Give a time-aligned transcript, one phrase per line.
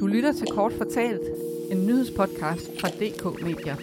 [0.00, 1.20] Du lytter til Kort Fortalt,
[1.70, 3.76] en nyhedspodcast fra DK Media.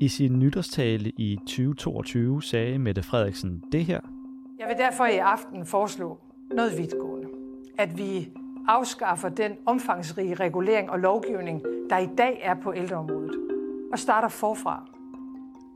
[0.00, 4.00] I sin nytårstale i 2022 sagde Mette Frederiksen det her.
[4.58, 6.18] Jeg vil derfor i aften foreslå
[6.50, 7.28] noget vidtgående.
[7.78, 8.28] At vi
[8.68, 13.34] afskaffer den omfangsrige regulering og lovgivning, der i dag er på ældreområdet,
[13.92, 14.97] og starter forfra.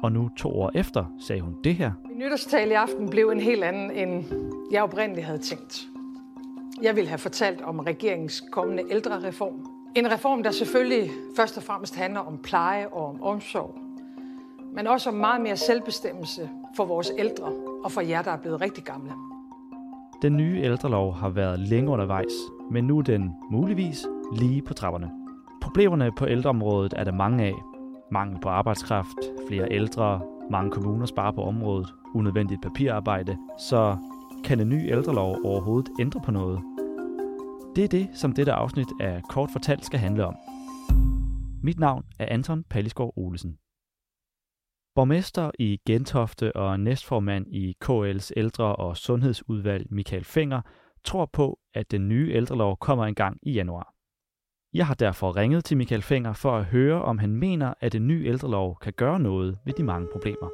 [0.03, 1.93] Og nu to år efter sagde hun det her.
[2.09, 4.25] Min nytårstale i aften blev en helt anden, end
[4.73, 5.89] jeg oprindeligt havde tænkt.
[6.83, 9.67] Jeg ville have fortalt om regeringens kommende ældrereform.
[9.97, 13.79] En reform, der selvfølgelig først og fremmest handler om pleje og om omsorg,
[14.75, 17.53] men også om meget mere selvbestemmelse for vores ældre
[17.85, 19.13] og for jer, der er blevet rigtig gamle.
[20.23, 22.33] Den nye ældrelov har været længe undervejs,
[22.71, 24.07] men nu er den muligvis
[24.37, 25.11] lige på trapperne.
[25.63, 27.55] Problemerne på ældreområdet er der mange af.
[28.13, 30.21] Mangel på arbejdskraft, flere ældre,
[30.51, 33.97] mange kommuner sparer på området, unødvendigt papirarbejde, så
[34.45, 36.61] kan en ny ældrelov overhovedet ændre på noget?
[37.77, 40.37] Det er det, som dette afsnit af Kort Fortalt skal handle om.
[41.63, 43.59] Mit navn er Anton Pallisgaard Olesen.
[44.95, 50.61] Borgmester i Gentofte og næstformand i KL's ældre- og sundhedsudvalg Michael Fenger
[51.05, 53.92] tror på, at den nye ældrelov kommer en gang i januar.
[54.75, 58.07] Jeg har derfor ringet til Michael Fenger for at høre, om han mener, at en
[58.07, 60.49] nye ældrelov kan gøre noget ved de mange problemer.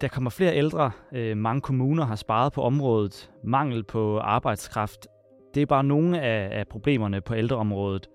[0.00, 0.90] Der kommer flere ældre.
[1.12, 3.30] Øh, mange kommuner har sparet på området.
[3.44, 5.06] Mangel på arbejdskraft.
[5.54, 8.08] Det er bare nogle af, af problemerne på ældreområdet.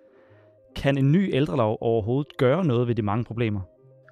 [0.76, 3.62] Kan en ny ældrelov overhovedet gøre noget ved de mange problemer?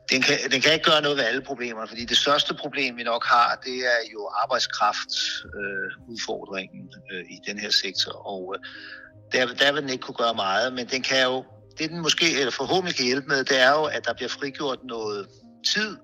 [0.09, 3.03] Den kan, den kan ikke gøre noget ved alle problemer, fordi det største problem, vi
[3.03, 8.27] nok har, det er jo arbejdskraftudfordringen øh, øh, i den her sektor.
[8.27, 8.61] Og øh,
[9.31, 11.45] der, der vil den ikke kunne gøre meget, men den kan jo,
[11.77, 14.79] det den måske, eller forhåbentlig kan hjælpe med, det er jo, at der bliver frigjort
[14.83, 15.27] noget
[15.73, 15.97] tid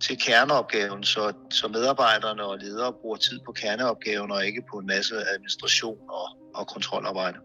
[0.00, 4.86] til kerneopgaven, så, så medarbejderne og ledere bruger tid på kerneopgaven og ikke på en
[4.86, 7.38] masse administration og, og kontrolarbejde.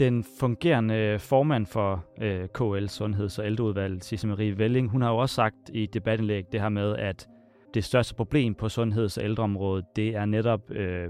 [0.00, 5.16] Den fungerende formand for øh, KL Sundheds- og ældreudvalget, Sisse Marie Velling, hun har jo
[5.16, 7.26] også sagt i debatindlæg det her med, at
[7.74, 11.08] det største problem på sundheds- og ældreområdet, det er netop øh,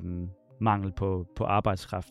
[0.60, 2.08] mangel på, på arbejdskraft.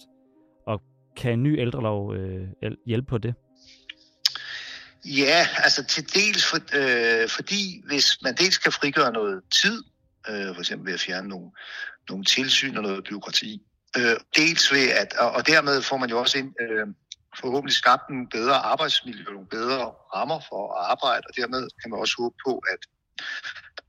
[0.68, 0.82] Og
[1.18, 2.48] kan en ny ældrelov øh,
[2.86, 3.34] hjælpe på det?
[5.06, 9.84] Ja, altså til dels for, øh, fordi hvis man dels kan frigøre noget tid,
[10.30, 11.52] øh, for eksempel ved at fjerne nogle,
[12.10, 13.62] nogle tilsyn og noget byråkrati,
[13.98, 16.88] øh, dels ved at, og, og dermed får man jo også ind, øh,
[17.42, 19.86] forhåbentlig skabt nogle bedre arbejdsmiljø, nogle bedre
[20.16, 22.80] rammer for at arbejde, og dermed kan man også håbe på, at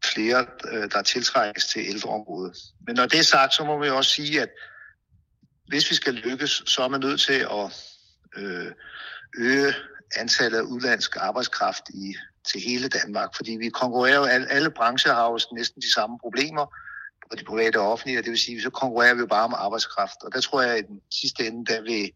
[0.05, 2.57] flere, øh, der tiltrækkes til ældreområdet.
[2.87, 4.49] Men når det er sagt, så må vi også sige, at
[5.69, 7.67] hvis vi skal lykkes, så er man nødt til at
[8.37, 8.73] øh,
[9.39, 9.75] øge
[10.17, 12.15] antallet af udlandsk arbejdskraft i,
[12.49, 16.19] til hele Danmark, fordi vi konkurrerer jo, alle, alle brancher har jo næsten de samme
[16.19, 16.67] problemer,
[17.31, 19.55] og de private og offentlige, og det vil sige, så konkurrerer vi jo bare om
[19.55, 20.23] arbejdskraft.
[20.23, 22.13] Og der tror jeg, at i den sidste ende, der vil,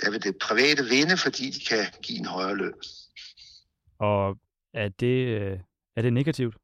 [0.00, 2.74] der vil det private vinde, fordi de kan give en højere løn.
[3.98, 4.36] Og
[4.74, 5.58] er det, øh,
[5.96, 6.56] er det negativt?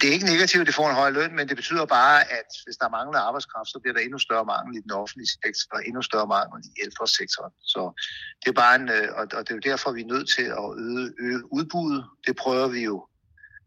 [0.00, 2.48] det er ikke negativt, at de får en høj løn, men det betyder bare, at
[2.64, 5.86] hvis der mangler arbejdskraft, så bliver der endnu større mangel i den offentlige sektor, og
[5.86, 7.52] endnu større mangel i ældresektoren.
[7.72, 7.82] Så
[8.40, 10.68] det er bare en, øh, og det er jo derfor, vi er nødt til at
[10.86, 12.04] øge, øge udbuddet.
[12.26, 12.96] Det prøver vi jo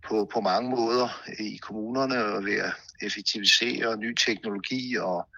[0.08, 5.30] på, på mange måder i kommunerne og ved at effektivisere ny teknologi og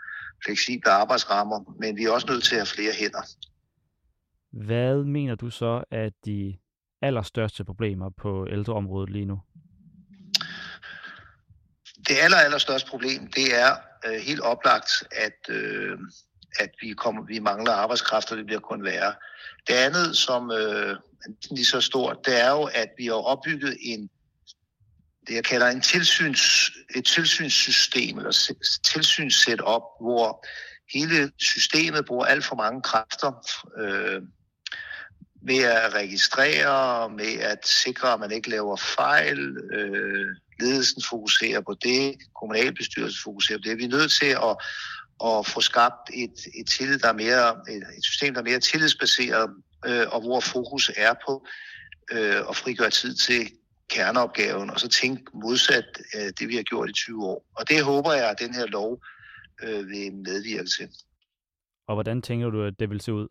[0.46, 3.22] fleksible arbejdsrammer, men vi er også nødt til at have flere hænder.
[4.52, 6.58] Hvad mener du så er de
[7.02, 9.40] allerstørste problemer på ældreområdet lige nu?
[12.08, 13.75] det aller, aller største problem, det er
[14.06, 15.98] øh, helt oplagt, at, øh,
[16.59, 19.14] at vi, kommer, vi mangler arbejdskraft, og det bliver kun værre.
[19.68, 20.90] Det andet, som øh,
[21.25, 24.09] er lige så stort, det er jo, at vi har opbygget en,
[25.30, 28.52] det jeg kalder en tilsyns, et tilsynssystem, eller
[28.94, 30.46] tilsynssetup, hvor
[30.94, 33.32] hele systemet bruger alt for mange kræfter
[33.78, 34.22] øh,
[35.42, 40.28] med at registrere, med at sikre, at man ikke laver fejl, øh,
[40.60, 43.78] ledelsen fokuserer på det, kommunalbestyrelsen fokuserer på det.
[43.78, 44.56] Vi er nødt til at,
[45.25, 48.60] at få skabt et, et, tillid, der er mere, et, et system, der er mere
[48.60, 49.50] tillidsbaseret,
[49.86, 51.48] øh, og hvor fokus er på
[52.12, 53.52] øh, at frigøre tid til
[53.89, 57.45] kerneopgaven, og så tænke modsat øh, det, vi har gjort i 20 år.
[57.56, 59.01] Og det håber jeg, at den her lov
[59.63, 60.89] øh, vil medvirke til.
[61.88, 63.27] Og hvordan tænker du, at det vil se ud?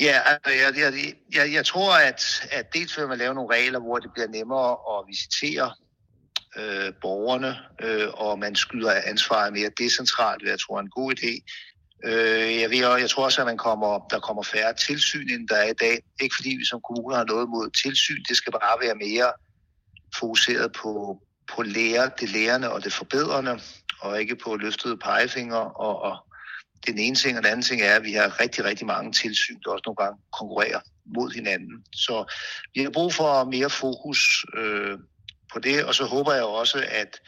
[0.00, 3.80] Ja, altså, jeg, jeg, jeg, jeg tror, at, at dels vil man lave nogle regler,
[3.80, 5.72] hvor det bliver nemmere at visitere
[6.56, 11.14] øh, borgerne, øh, og man skyder ansvaret mere decentralt, hvad jeg tror er en god
[11.18, 11.32] idé.
[12.06, 15.56] Øh, jeg, ved, jeg tror også, at man kommer, der kommer færre tilsyn, end der
[15.56, 15.98] er i dag.
[16.22, 19.32] Ikke fordi vi som kommuner har noget mod tilsyn, det skal bare være mere
[20.18, 21.22] fokuseret på,
[21.54, 23.60] på lære, det lærende og det forbedrende,
[24.00, 25.56] og ikke på løftede pegefinger.
[25.56, 26.16] Og, og
[26.86, 29.60] den ene ting, og den anden ting er, at vi har rigtig, rigtig mange tilsyn,
[29.64, 30.80] der også nogle gange konkurrerer
[31.16, 31.84] mod hinanden.
[31.92, 32.34] Så
[32.74, 34.98] vi har brug for mere fokus øh,
[35.52, 37.20] på det, og så håber jeg også, at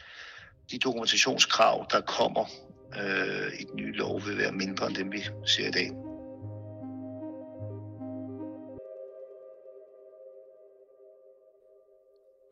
[0.71, 2.45] de dokumentationskrav, der kommer
[2.97, 5.89] øh, i den nye lov, vil være mindre end dem, vi ser i dag.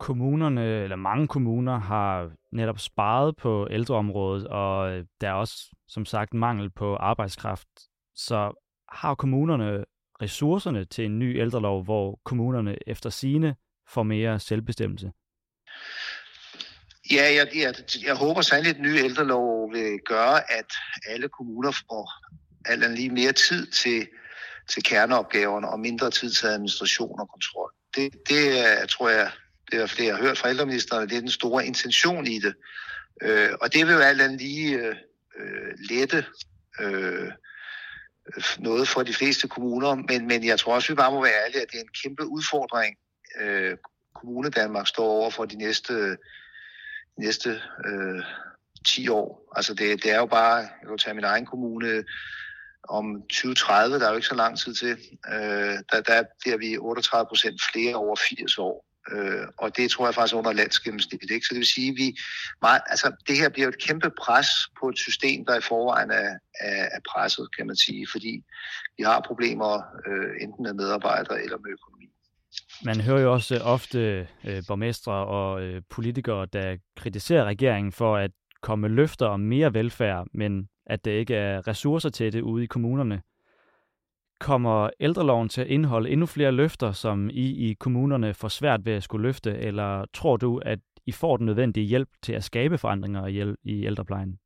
[0.08, 6.34] kommunerne, eller mange kommuner, har netop sparet på ældreområdet, og der er også, som sagt,
[6.34, 7.68] mangel på arbejdskraft.
[8.14, 8.52] Så
[8.92, 9.84] har kommunerne
[10.22, 13.56] ressourcerne til en ny ældrelov, hvor kommunerne efter sine
[13.88, 15.12] får mere selvbestemmelse?
[17.10, 20.72] Ja, jeg, jeg, jeg håber sandelig, at den nye ældrelov vil gøre, at
[21.06, 22.12] alle kommuner får
[22.64, 24.08] alt lige mere tid til,
[24.68, 27.72] til kerneopgaverne og mindre tid til administration og kontrol.
[27.96, 29.30] Det, det er, tror jeg,
[29.70, 32.54] det er det, jeg har hørt fra ældreministeren, det er den store intention i det.
[33.22, 34.96] Øh, og det vil jo alt andet lige øh,
[35.38, 36.24] øh, lette
[36.80, 37.32] øh,
[38.58, 41.62] noget for de fleste kommuner, men, men jeg tror også, vi bare må være ærlige,
[41.62, 42.96] at det er en kæmpe udfordring,
[43.40, 43.76] øh,
[44.14, 46.16] Kommune Danmark står over for de næste,
[47.18, 48.22] næste øh,
[48.86, 49.52] 10 år.
[49.56, 52.04] Altså det, det er jo bare, jeg kan tage min egen kommune,
[52.88, 54.96] om 2030, der er jo ikke så lang tid til,
[55.32, 58.84] øh, der, der bliver vi 38 procent flere over 80 år.
[59.12, 61.30] Øh, og det tror jeg faktisk under landsgennemsnittet.
[61.30, 61.46] Ikke?
[61.46, 62.16] Så det vil sige, vi
[62.62, 64.48] meget, altså, det her bliver et kæmpe pres
[64.80, 66.30] på et system, der i forvejen er,
[66.60, 68.42] er, er presset, kan man sige, fordi
[68.96, 69.72] vi har problemer
[70.06, 71.97] øh, enten med medarbejdere eller med økonomi.
[72.84, 78.16] Man hører jo også øh, ofte øh, borgmestre og øh, politikere, der kritiserer regeringen for
[78.16, 78.30] at
[78.62, 82.64] komme med løfter om mere velfærd, men at der ikke er ressourcer til det ude
[82.64, 83.22] i kommunerne.
[84.40, 88.92] Kommer ældreloven til at indeholde endnu flere løfter, som I i kommunerne får svært ved
[88.92, 92.78] at skulle løfte, eller tror du, at I får den nødvendige hjælp til at skabe
[92.78, 93.26] forandringer
[93.64, 94.38] i ældreplejen?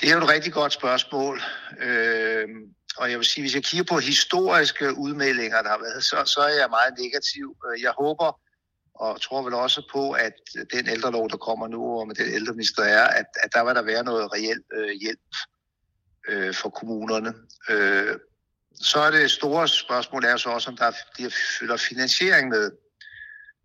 [0.00, 1.40] Det er jo et rigtig godt spørgsmål.
[1.82, 2.48] Øh,
[2.96, 6.40] og jeg vil sige, hvis jeg kigger på historiske udmeldinger, der har været, så, så
[6.40, 7.56] er jeg meget negativ.
[7.66, 8.40] Øh, jeg håber
[8.94, 10.32] og tror vel også på, at
[10.72, 13.82] den ældrelov, der kommer nu, og med den ældreminister er, at, at der vil der
[13.82, 15.30] være noget reelt øh, hjælp
[16.28, 17.34] øh, for kommunerne.
[17.68, 18.16] Øh,
[18.74, 22.70] så er det store spørgsmål er så også, om der bliver fylder finansiering med.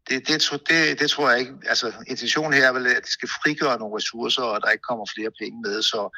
[0.10, 1.54] Det, det, det, det tror jeg ikke.
[1.66, 5.06] Altså, intentionen her er vel, at det skal frigøre nogle ressourcer, og der ikke kommer
[5.16, 5.82] flere penge med.
[5.82, 6.18] Så,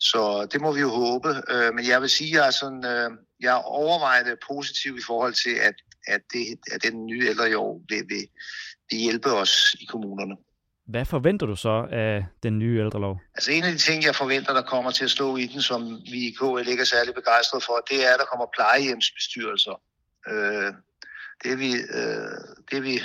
[0.00, 1.28] så det må vi jo håbe.
[1.48, 3.10] Øh, men jeg vil sige, at jeg er, sådan, øh,
[3.40, 5.74] jeg er overvejende positiv i forhold til, at,
[6.06, 8.26] at, det, at den nye ældre i år vil, vil,
[8.90, 10.36] vil hjælpe os i kommunerne.
[10.86, 13.20] Hvad forventer du så af den nye ældrelov?
[13.34, 16.00] Altså en af de ting, jeg forventer, der kommer til at stå i den, som
[16.12, 19.80] vi i KL ikke er særlig begejstrede for, det er, at der kommer plejehjemsbestyrelser.
[20.30, 20.72] Øh,
[21.42, 22.38] det, er vi, øh,
[22.70, 23.00] det er vi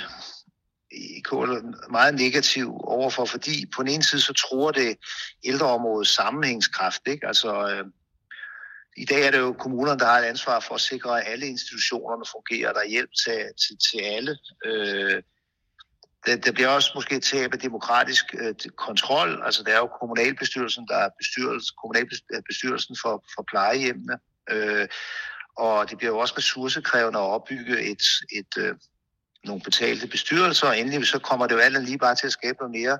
[0.96, 4.96] i KL meget negativ overfor, fordi på den ene side så tror det
[5.44, 7.02] ældreområdets sammenhængskraft.
[7.06, 7.26] Ikke?
[7.26, 7.84] Altså, øh,
[8.96, 11.46] I dag er det jo kommunerne, der har et ansvar for at sikre, at alle
[11.46, 12.72] institutionerne fungerer.
[12.72, 14.38] Der er hjælp til, til, til alle.
[14.64, 15.22] Øh,
[16.26, 19.42] der, der bliver også måske tab af demokratisk øh, kontrol.
[19.44, 24.18] Altså, det er jo kommunalbestyrelsen, der er øh, bestyrelsen, kommunalbestyrelsen for, for plejehjemmene.
[24.50, 24.88] Øh,
[25.56, 28.02] og det bliver jo også ressourcekrævende at opbygge et,
[28.32, 28.74] et, øh,
[29.46, 32.58] nogle betalte bestyrelser, og endelig så kommer det jo alt lige bare til at skabe
[32.60, 32.98] noget mere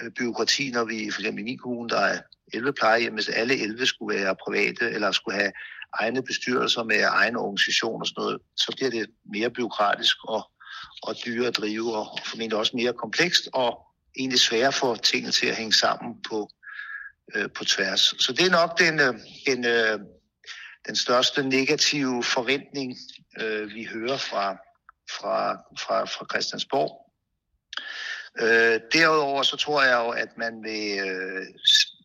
[0.00, 2.18] øh, byråkrati, når vi for eksempel i min kommune, der er
[2.52, 5.52] 11 plejehjem, hvis alle 11 skulle være private, eller skulle have
[6.00, 10.50] egne bestyrelser med egne organisationer og sådan noget, så bliver det mere byråkratisk og
[11.02, 13.78] og dyre at drive, og formentlig også mere komplekst, og
[14.18, 16.48] egentlig sværere for tingene til at hænge sammen på,
[17.34, 18.00] øh, på tværs.
[18.00, 19.14] Så det er nok den, øh,
[19.46, 19.98] den, øh,
[20.86, 22.96] den største negative forventning,
[23.40, 24.56] øh, vi hører fra,
[25.10, 27.10] fra, fra, fra Christiansborg.
[28.40, 31.46] Øh, derudover så tror jeg jo, at man vil, øh,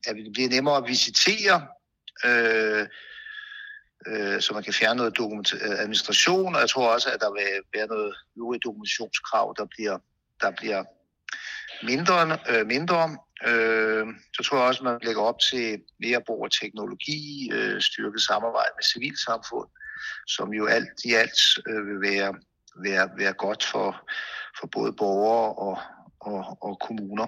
[0.07, 1.67] at det bliver nemmere at visitere
[2.25, 2.87] øh,
[4.07, 7.31] øh, så man kan fjerne noget dokument- øh, administration, og jeg tror også, at der
[7.31, 9.97] vil være noget øvrigt dokumentationskrav, der bliver,
[10.41, 10.83] der bliver
[11.83, 12.39] mindre.
[12.49, 13.17] Øh, mindre.
[13.47, 17.81] Øh, så tror jeg også, at man lægger op til mere brug af teknologi, øh,
[17.81, 19.69] styrket samarbejde med civilsamfund,
[20.27, 22.33] som jo alt i alt øh, vil være,
[22.75, 24.09] være, være godt for,
[24.59, 25.79] for både borgere og,
[26.19, 27.27] og, og kommuner.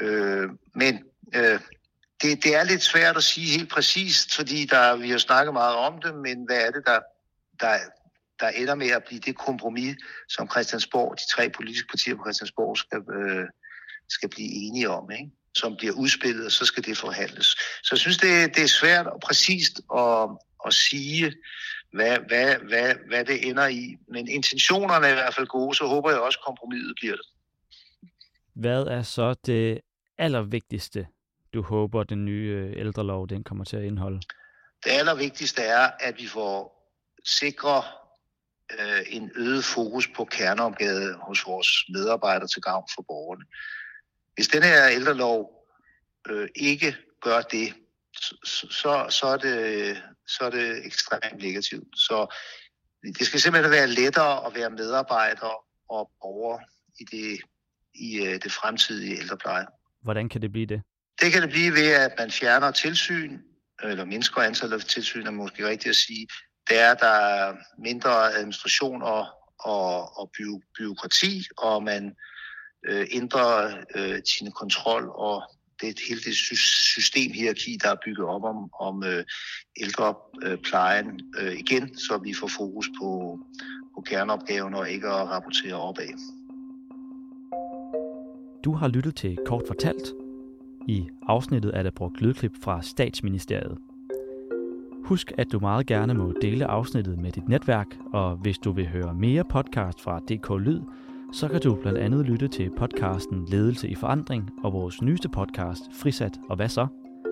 [0.00, 1.60] Øh, men øh,
[2.22, 5.76] det, det er lidt svært at sige helt præcist, fordi der, vi har snakket meget
[5.76, 6.98] om det, men hvad er det, der,
[7.60, 7.78] der,
[8.40, 9.96] der ender med at blive det kompromis,
[10.28, 13.46] som Christiansborg, de tre politiske partier på Christiansborg skal, øh,
[14.08, 15.10] skal blive enige om.
[15.10, 15.30] Ikke?
[15.54, 17.46] som bliver udspillet, og så skal det forhandles.
[17.82, 20.28] Så jeg synes, det, det er svært og præcist at,
[20.66, 21.32] at sige,
[21.94, 23.96] hvad, hvad, hvad, hvad det ender i.
[24.08, 27.26] Men intentionerne er i hvert fald gode, så håber jeg også, at kompromiset bliver det.
[28.54, 29.80] Hvad er så det
[30.18, 31.06] allervigtigste,
[31.54, 34.20] du håber, den nye øh, ældrelov den kommer til at indeholde?
[34.84, 36.56] Det allervigtigste er, at vi får
[37.24, 37.82] sikre
[38.80, 43.44] øh, en øget fokus på kerneopgavet hos vores medarbejdere til gavn for borgerne.
[44.34, 45.66] Hvis den her ældrelov
[46.30, 47.74] øh, ikke gør det,
[48.44, 51.98] så, så, er det, så er det ekstremt negativt.
[51.98, 52.34] Så
[53.18, 56.58] det skal simpelthen være lettere at være medarbejder og borger
[57.00, 57.40] i det,
[57.94, 59.66] i øh, det fremtidige ældrepleje.
[60.02, 60.82] Hvordan kan det blive det?
[61.20, 63.40] Det kan det blive ved, at man fjerner tilsyn,
[63.82, 66.26] eller mindsker antallet af tilsyn, er måske rigtigt at sige.
[66.68, 69.26] Det er, der er mindre administration og,
[69.58, 70.42] og, og by,
[70.78, 72.16] byråkrati, og man
[72.86, 75.42] øh, ændrer øh, sine kontrol og
[75.80, 76.36] det hele det
[76.94, 79.24] systemhierarki, der er bygget op om, om øh,
[79.80, 83.40] ældreplejen øh, igen, så vi får fokus på,
[83.94, 86.18] på kerneopgaven og ikke at rapportere opad.
[88.64, 90.12] Du har lyttet til Kort Fortalt.
[90.88, 93.78] I afsnittet er der brugt lydklip fra Statsministeriet.
[95.04, 98.88] Husk, at du meget gerne må dele afsnittet med dit netværk, og hvis du vil
[98.88, 100.80] høre mere podcast fra DK Lyd,
[101.34, 105.82] så kan du blandt andet lytte til podcasten Ledelse i Forandring og vores nyeste podcast
[105.92, 106.86] Frisat og hvad så?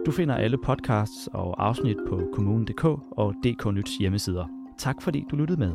[0.07, 4.47] Du finder alle podcasts og afsnit på kommunen.dk og DK Nyts hjemmesider.
[4.79, 5.73] Tak fordi du lyttede med.